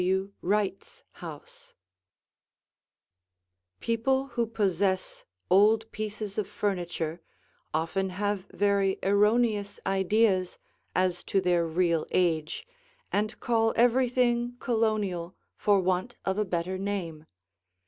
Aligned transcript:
Wright's 0.41 1.03
House 1.11 1.75
People 3.79 4.25
who 4.29 4.47
possess 4.47 5.25
old 5.47 5.91
pieces 5.91 6.39
of 6.39 6.47
furniture 6.49 7.21
often 7.71 8.09
have 8.09 8.47
very 8.49 8.97
erroneous 9.03 9.79
ideas 9.85 10.57
as 10.95 11.21
to 11.25 11.39
their 11.39 11.67
real 11.67 12.07
age 12.09 12.65
and 13.11 13.39
call 13.39 13.73
everything 13.75 14.55
"Colonial" 14.57 15.35
for 15.55 15.79
want 15.79 16.15
of 16.25 16.39
a 16.39 16.45
better 16.45 16.79
name. 16.79 17.27